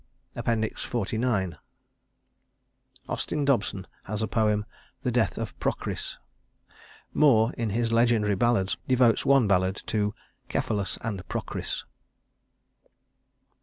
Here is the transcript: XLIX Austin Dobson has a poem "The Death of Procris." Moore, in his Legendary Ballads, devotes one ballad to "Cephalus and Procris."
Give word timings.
XLIX 0.35 1.55
Austin 3.07 3.45
Dobson 3.45 3.85
has 4.05 4.23
a 4.23 4.27
poem 4.27 4.65
"The 5.03 5.11
Death 5.11 5.37
of 5.37 5.53
Procris." 5.59 6.17
Moore, 7.13 7.53
in 7.55 7.69
his 7.69 7.91
Legendary 7.91 8.33
Ballads, 8.33 8.77
devotes 8.87 9.27
one 9.27 9.47
ballad 9.47 9.79
to 9.85 10.15
"Cephalus 10.49 10.97
and 11.03 11.21
Procris." 11.29 11.83